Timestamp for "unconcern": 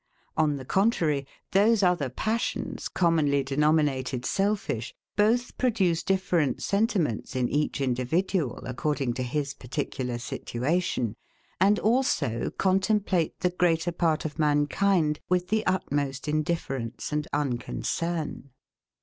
17.31-18.49